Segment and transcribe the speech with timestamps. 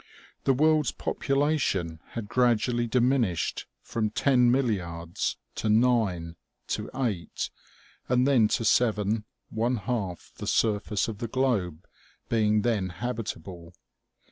[0.45, 6.37] The world's population had gradually diminished from ten milliards to nine,
[6.69, 7.51] to eight,
[8.09, 11.85] and then to seven, one half the surface of the globe
[12.29, 13.75] being then habitable.